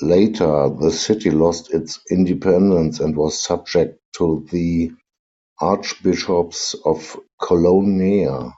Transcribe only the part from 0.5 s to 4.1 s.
the city lost its independence and was subject